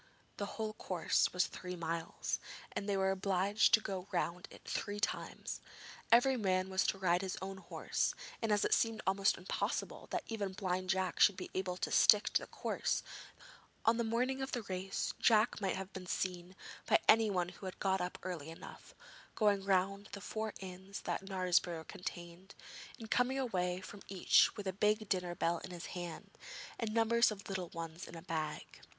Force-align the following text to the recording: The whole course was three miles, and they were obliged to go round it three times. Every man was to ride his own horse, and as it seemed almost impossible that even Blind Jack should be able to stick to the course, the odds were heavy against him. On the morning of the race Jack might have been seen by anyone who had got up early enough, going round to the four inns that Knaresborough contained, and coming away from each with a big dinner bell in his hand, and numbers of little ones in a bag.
The 0.37 0.47
whole 0.57 0.73
course 0.73 1.31
was 1.31 1.45
three 1.45 1.75
miles, 1.75 2.39
and 2.71 2.89
they 2.89 2.97
were 2.97 3.11
obliged 3.11 3.71
to 3.75 3.79
go 3.79 4.07
round 4.11 4.47
it 4.49 4.63
three 4.65 4.99
times. 4.99 5.59
Every 6.11 6.37
man 6.37 6.69
was 6.71 6.87
to 6.87 6.97
ride 6.97 7.21
his 7.21 7.37
own 7.39 7.57
horse, 7.57 8.15
and 8.41 8.51
as 8.51 8.65
it 8.65 8.73
seemed 8.73 9.03
almost 9.05 9.37
impossible 9.37 10.07
that 10.09 10.23
even 10.27 10.53
Blind 10.53 10.89
Jack 10.89 11.19
should 11.19 11.37
be 11.37 11.51
able 11.53 11.77
to 11.77 11.91
stick 11.91 12.29
to 12.33 12.41
the 12.41 12.47
course, 12.47 13.03
the 13.03 13.03
odds 13.03 13.09
were 13.13 13.13
heavy 13.13 13.43
against 13.43 13.65
him. 13.69 13.81
On 13.91 13.97
the 13.97 14.03
morning 14.09 14.41
of 14.41 14.51
the 14.53 14.61
race 14.63 15.13
Jack 15.19 15.61
might 15.61 15.75
have 15.75 15.93
been 15.93 16.07
seen 16.07 16.55
by 16.87 16.97
anyone 17.07 17.49
who 17.49 17.67
had 17.67 17.77
got 17.77 18.01
up 18.01 18.17
early 18.23 18.49
enough, 18.49 18.95
going 19.35 19.63
round 19.63 20.07
to 20.07 20.11
the 20.13 20.21
four 20.21 20.55
inns 20.59 21.01
that 21.01 21.21
Knaresborough 21.21 21.85
contained, 21.87 22.55
and 22.97 23.11
coming 23.11 23.37
away 23.37 23.81
from 23.81 24.01
each 24.07 24.57
with 24.57 24.65
a 24.65 24.73
big 24.73 25.07
dinner 25.09 25.35
bell 25.35 25.59
in 25.59 25.69
his 25.69 25.85
hand, 25.93 26.31
and 26.79 26.91
numbers 26.91 27.29
of 27.29 27.47
little 27.47 27.69
ones 27.69 28.07
in 28.07 28.15
a 28.17 28.23
bag. 28.23 28.81